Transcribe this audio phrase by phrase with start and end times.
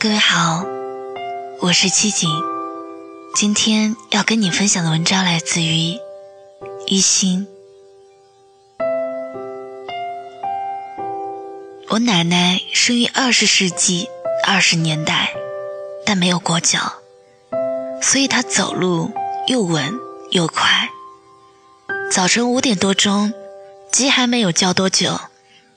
[0.00, 0.64] 各位好，
[1.60, 2.30] 我是七锦，
[3.34, 5.98] 今天要跟你分享的文章来自于
[6.86, 7.48] 一心。
[11.88, 14.08] 我奶奶生于二十世纪
[14.46, 15.34] 二十年代，
[16.06, 16.78] 但没有裹脚，
[18.00, 19.10] 所以她走路
[19.48, 19.98] 又稳
[20.30, 20.88] 又快。
[22.12, 23.32] 早晨五点多钟，
[23.90, 25.18] 鸡还没有叫多久，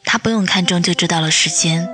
[0.05, 1.89] 她不用看钟就知道了时间，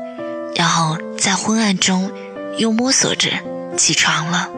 [0.58, 2.12] 然后在昏暗中。
[2.58, 3.30] 又摸索着
[3.78, 4.50] 起床了，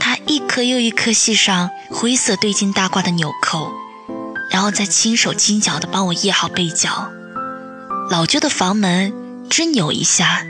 [0.00, 3.70] 他一颗又一颗系上灰色对襟大褂的纽扣，
[4.50, 7.08] 然后再轻手轻脚地帮我掖好被角。
[8.10, 9.12] 老旧的房门
[9.48, 10.44] 吱扭一下，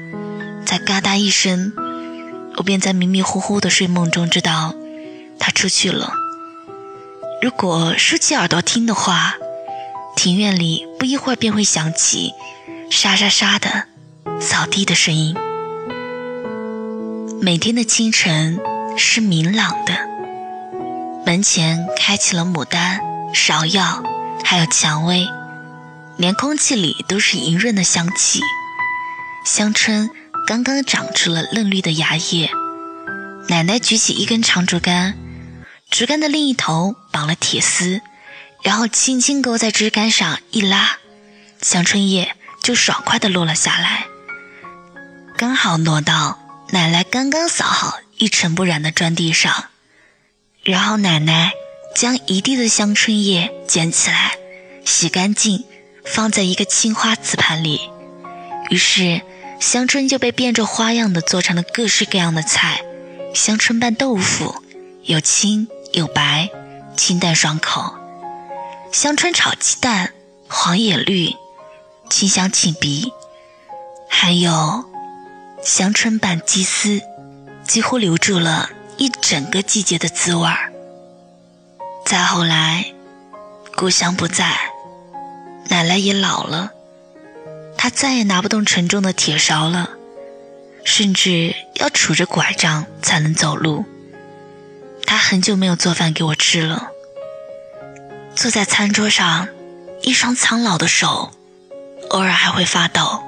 [0.64, 1.74] 再嘎哒一声，
[2.56, 4.74] 我便在迷迷糊糊的睡梦中知道
[5.38, 6.14] 他出去了。
[7.42, 9.34] 如果竖起耳朵听的话，
[10.16, 12.32] 庭院里不一会儿便会响起
[12.90, 13.84] 沙沙沙的
[14.40, 15.34] 扫地的声音。
[17.40, 18.58] 每天的清晨
[18.96, 19.94] 是明朗的，
[21.24, 23.00] 门前开起了牡丹、
[23.34, 24.02] 芍药，
[24.44, 25.26] 还有蔷薇，
[26.16, 28.40] 连空气里都是莹润的香气。
[29.44, 30.10] 香椿
[30.46, 32.50] 刚刚长出了嫩绿的芽叶，
[33.48, 35.14] 奶奶举起一根长竹竿，
[35.90, 38.00] 竹竿的另一头绑了铁丝，
[38.62, 40.98] 然后轻轻勾在枝干上一拉，
[41.62, 44.06] 香椿叶就爽快地落了下来，
[45.36, 46.38] 刚好落到。
[46.70, 49.66] 奶奶刚刚扫好一尘不染的砖地上，
[50.64, 51.52] 然后奶奶
[51.94, 54.36] 将一地的香椿叶捡起来，
[54.84, 55.64] 洗干净，
[56.04, 57.80] 放在一个青花瓷盘里。
[58.68, 59.22] 于是
[59.60, 62.82] 香椿就被变着花样的做成了各式各样的菜：
[63.32, 64.60] 香椿拌豆腐，
[65.04, 66.50] 有青有白，
[66.96, 67.94] 清淡爽口；
[68.90, 70.12] 香椿炒鸡蛋，
[70.48, 71.36] 黄也绿，
[72.10, 73.12] 清香沁鼻，
[74.10, 74.84] 还有。
[75.66, 77.02] 香椿拌鸡丝，
[77.64, 80.72] 几乎留住了一整个季节的滋味儿。
[82.04, 82.92] 再后来，
[83.74, 84.56] 故乡不在，
[85.68, 86.70] 奶奶也老了，
[87.76, 89.90] 她再也拿不动沉重的铁勺了，
[90.84, 93.84] 甚至要杵着拐杖才能走路。
[95.04, 96.90] 她很久没有做饭给我吃了，
[98.36, 99.48] 坐在餐桌上，
[100.02, 101.32] 一双苍老的手，
[102.10, 103.20] 偶尔还会发抖。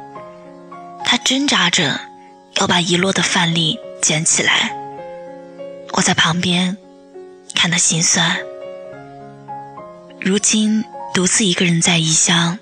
[1.05, 2.07] 她挣扎着。
[2.59, 4.77] 要把遗落的饭粒捡起来，
[5.93, 6.77] 我在旁边
[7.55, 8.37] 看他心酸。
[10.21, 12.59] 如今独自一个人在异乡，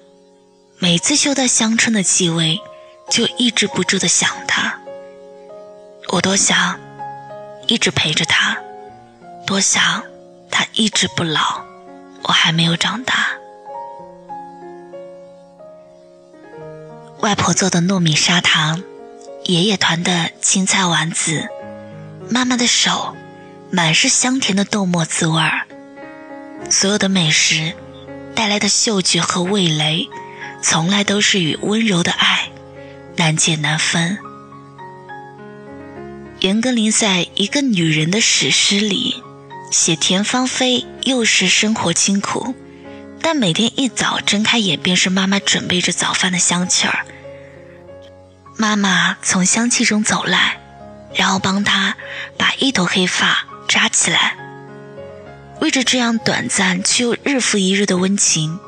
[0.78, 2.60] 每次嗅到香椿的气味，
[3.08, 4.78] 就抑制不住的想他。
[6.08, 6.78] 我多想
[7.66, 8.58] 一直陪着他，
[9.46, 10.04] 多想
[10.50, 11.64] 他一直不老，
[12.24, 13.28] 我还没有长大。
[17.20, 18.82] 外婆做的糯米砂糖。
[19.46, 21.48] 爷爷团的青菜丸子，
[22.28, 23.14] 妈妈的手
[23.70, 25.68] 满是香甜的豆沫滋味儿。
[26.68, 27.72] 所有的美食
[28.34, 30.08] 带来的嗅觉和味蕾，
[30.62, 32.50] 从来都是与温柔的爱
[33.14, 34.18] 难解难分。
[36.40, 39.22] 严歌苓在一个女人的史诗里
[39.70, 42.52] 写田芳菲，幼时生活清苦，
[43.22, 47.06] 但每天一早睁开眼便是妈妈准备着早饭的香气儿。
[48.58, 50.58] 妈妈从香气中走来，
[51.14, 51.96] 然后帮他
[52.38, 54.36] 把一头黑发扎起来。
[55.60, 58.58] 为着这样短暂却又日复一日的温情，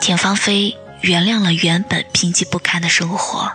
[0.00, 3.52] 田芳菲原谅了原本贫瘠不堪的生活。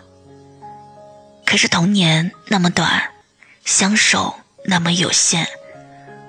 [1.46, 3.12] 可是童年那么短，
[3.66, 4.36] 相守
[4.66, 5.48] 那么有限，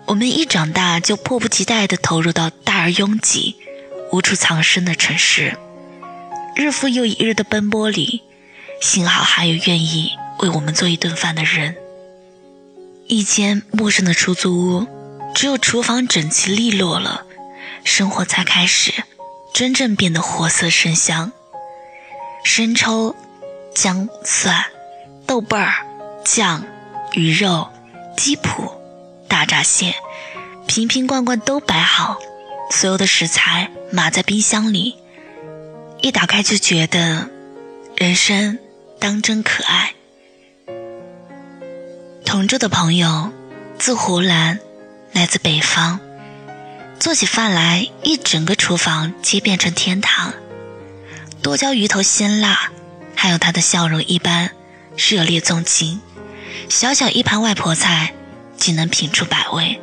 [0.06, 3.56] 我们一长大就迫不及待地投入到大而拥挤、
[4.10, 5.56] 无处藏身的城市，
[6.56, 8.22] 日复又一日的奔波里。
[8.84, 11.74] 幸好还有愿意为我们做一顿饭的人。
[13.06, 14.86] 一间陌生的出租屋，
[15.34, 17.24] 只有厨房整齐利落了，
[17.82, 18.92] 生活才开始
[19.54, 21.32] 真正变得活色生香。
[22.44, 23.16] 生抽、
[23.74, 24.66] 姜、蒜、
[25.26, 25.86] 豆瓣儿、
[26.22, 26.62] 酱、
[27.14, 27.66] 鱼肉、
[28.18, 28.70] 鸡脯、
[29.26, 29.94] 大闸蟹，
[30.66, 32.18] 瓶瓶罐罐都摆好，
[32.70, 34.94] 所有的食材码在冰箱里，
[36.02, 37.30] 一打开就觉得
[37.96, 38.58] 人生。
[39.04, 39.92] 当真可爱。
[42.24, 43.30] 同住的朋友，
[43.78, 44.58] 自湖南，
[45.12, 46.00] 来自北方，
[46.98, 50.32] 做起饭来，一整个厨房皆变成天堂。
[51.42, 52.72] 剁椒鱼头鲜辣，
[53.14, 54.52] 还有他的笑容一般
[54.96, 56.00] 热烈纵情。
[56.70, 58.14] 小小一盘外婆菜，
[58.56, 59.78] 竟能品出百味。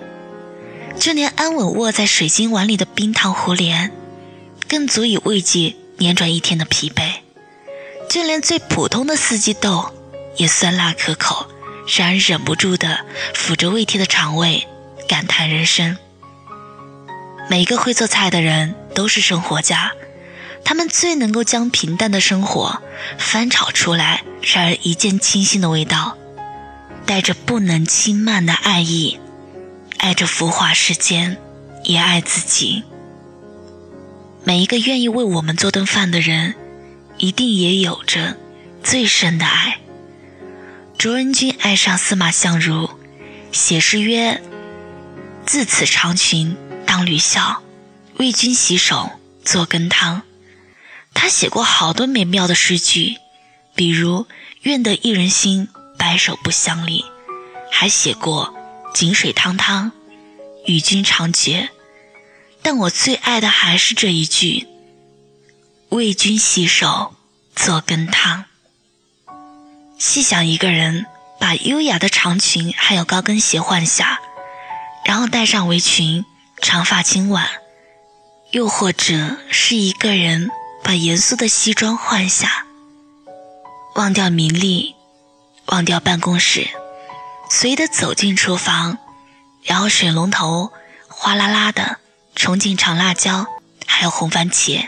[1.00, 3.92] 就连安稳卧在水晶碗里的冰糖胡莲，
[4.68, 7.18] 更足以慰藉辗转一天的疲惫。
[8.12, 9.90] 就连最普通的四季豆，
[10.36, 11.48] 也酸辣可口，
[11.98, 14.68] 让人忍不住的抚着胃贴的肠胃，
[15.08, 15.98] 感叹人生。
[17.50, 19.94] 每一个会做菜的人都是生活家，
[20.66, 22.82] 他们最能够将平淡的生活
[23.18, 26.18] 翻炒出来，让人一见倾心的味道，
[27.06, 29.22] 带着不能轻慢的爱意，
[30.00, 31.38] 爱着浮华世间，
[31.86, 32.84] 也爱自己。
[34.44, 36.56] 每一个愿意为我们做顿饭的人，
[37.22, 38.36] 一定也有着
[38.84, 39.78] 最深的爱。
[40.98, 42.90] 卓人君爱上司马相如，
[43.52, 44.42] 写诗曰
[45.46, 46.58] ：“自此长裙
[46.88, 47.62] 当履孝，
[48.18, 49.12] 为君洗手
[49.46, 50.24] 做羹汤。”
[51.14, 53.18] 他写过好多美妙的诗句，
[53.76, 54.26] 比如
[54.64, 55.68] “愿得一人心，
[56.00, 57.06] 白首不相离”，
[57.72, 58.56] 还写过
[58.96, 59.92] “井水汤汤，
[60.66, 61.70] 与君长绝”。
[62.64, 64.68] 但我最爱的还是这一句
[65.92, 67.14] ：“为君洗手
[67.56, 68.46] 做羹汤。”
[70.00, 71.06] 细想，一个人
[71.40, 74.20] 把优雅的长裙还有高跟鞋换下，
[75.06, 76.26] 然后戴上围裙，
[76.62, 77.46] 长发轻挽；
[78.52, 80.50] 又或者是一个人
[80.84, 82.66] 把严肃的西装换下，
[83.96, 84.96] 忘掉名利，
[85.68, 86.68] 忘掉办公室，
[87.50, 88.98] 随意的走进厨房，
[89.64, 90.72] 然后水龙头
[91.08, 91.98] 哗啦啦的。
[92.34, 93.46] 冲进长辣椒，
[93.86, 94.88] 还有红番茄。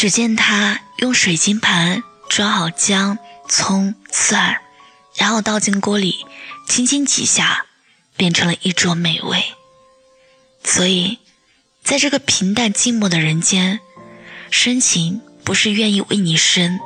[0.00, 3.18] 只见他用水晶盘装好姜、
[3.50, 4.56] 葱、蒜，
[5.14, 6.24] 然后倒进锅里，
[6.66, 7.66] 轻轻几下，
[8.16, 9.44] 变成了一桌美味。
[10.64, 11.18] 所以，
[11.84, 13.80] 在这个平淡寂寞的人间，
[14.50, 16.80] 深情不是愿意为你生，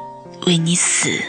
[0.47, 1.23] 为你死，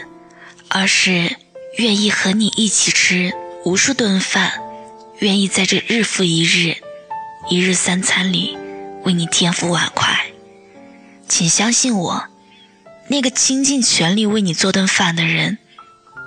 [0.66, 1.36] 而是
[1.78, 3.32] 愿意和你一起吃
[3.64, 4.60] 无数顿饭，
[5.20, 6.78] 愿意在这日复一日。
[7.48, 8.58] 一日三餐里，
[9.04, 10.32] 为你添副碗筷，
[11.28, 12.28] 请相信我，
[13.08, 15.58] 那个倾尽全力为你做顿饭的人，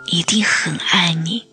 [0.08, 1.46] 一定很爱你。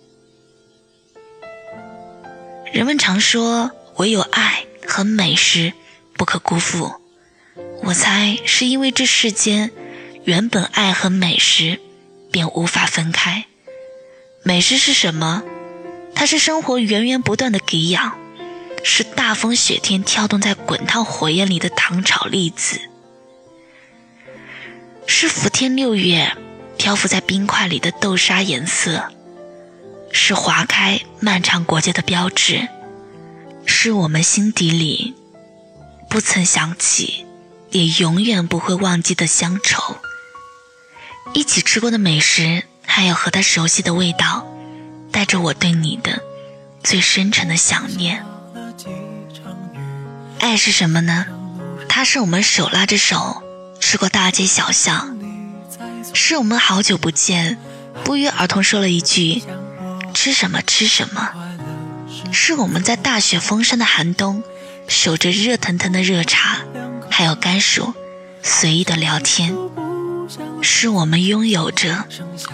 [2.73, 5.73] 人们常说，唯有爱和美食
[6.15, 6.95] 不可辜负。
[7.83, 9.71] 我猜是因为这世间
[10.25, 11.81] 原本爱和美食
[12.31, 13.47] 便无法分开。
[14.43, 15.43] 美食是什么？
[16.15, 18.19] 它是生活源源不断的给养。
[18.85, 22.81] 是大风雪天跳动在滚烫火焰里的糖炒栗子，
[25.06, 26.37] 是伏天六月
[26.76, 29.11] 漂浮在冰块里的豆沙颜色，
[30.12, 32.69] 是划开漫长国界的标志，
[33.64, 35.14] 是我们心底里
[36.11, 37.25] 不曾想起，
[37.70, 39.97] 也永远不会忘记的乡愁。
[41.32, 44.47] 一起吃过的美食，还有和他熟悉的味道，
[45.11, 46.20] 带着我对你的
[46.82, 48.25] 最深沉的想念。
[50.41, 51.26] 爱是什么呢？
[51.88, 53.43] 它是我们手拉着手
[53.97, 55.17] 过大街小巷，
[56.13, 57.59] 是我们好久不见，
[58.05, 59.43] 不约而同说了一句
[60.15, 61.31] “吃什么吃什么”，
[62.33, 64.43] 是我们在大雪封山的寒冬
[64.89, 66.59] 守着热腾腾的热茶，
[67.11, 67.95] 还有甘薯，
[68.43, 69.55] 随意的聊天，
[70.63, 72.05] 是我们拥有着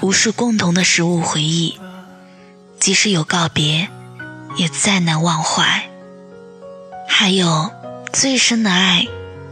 [0.00, 1.78] 无数共同的食物回忆，
[2.78, 3.88] 即使有告别，
[4.56, 5.88] 也再难忘怀。
[7.08, 7.70] 还有
[8.12, 9.06] 最深的爱，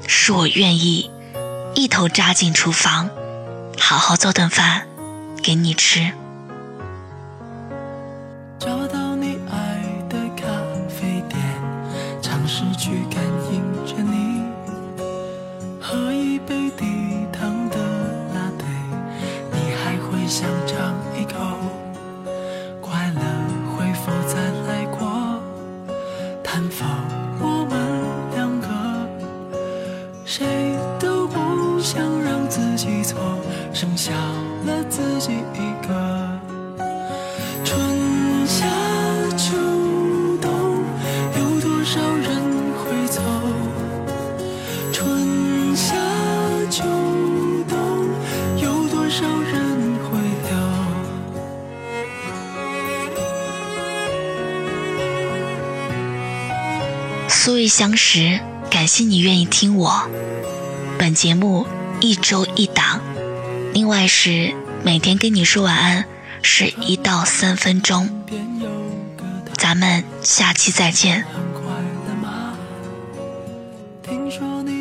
[0.07, 1.11] 是我愿意
[1.75, 3.09] 一头扎进厨房，
[3.79, 4.87] 好好做顿饭
[5.43, 6.13] 给你吃。
[8.59, 10.47] 找到你爱的咖
[10.89, 11.41] 啡店，
[12.21, 13.23] 尝试去感
[13.53, 14.10] 应着。
[32.61, 33.17] 自己走，
[33.73, 34.13] 剩下
[34.67, 36.39] 了自己一个。
[37.65, 38.67] 春夏
[39.35, 39.57] 秋
[40.43, 40.51] 冬，
[41.39, 42.43] 有多少人
[42.77, 43.23] 会走？
[44.93, 45.97] 春夏
[46.71, 46.85] 秋
[47.67, 47.79] 冬，
[48.59, 49.81] 有多少人？
[57.27, 58.39] 素未相识，
[58.69, 60.07] 感谢你愿意听我。
[60.99, 61.67] 本节目
[62.01, 63.01] 一周一档，
[63.75, 66.05] 另外是每天跟你说晚安，
[66.43, 68.09] 是一到三分钟。
[69.57, 71.25] 咱们下期再见。
[74.03, 74.80] 听说你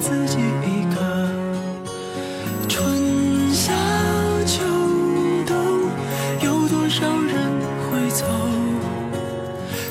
[0.00, 1.28] 自己一个
[2.68, 3.72] 春夏
[4.46, 4.62] 秋
[5.46, 5.56] 冬
[6.42, 7.50] 有多少人
[7.90, 8.24] 会走？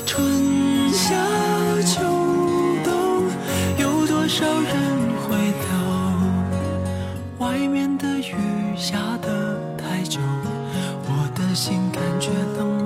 [0.06, 1.14] 春夏
[1.82, 2.00] 秋
[2.82, 3.28] 冬
[3.78, 4.74] 有多少人
[5.22, 5.68] 会留
[7.38, 8.34] 外面的雨
[8.76, 10.18] 下得太久
[11.04, 12.77] 我的心感觉冷